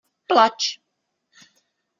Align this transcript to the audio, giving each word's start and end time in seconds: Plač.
Plač. 0.31 0.69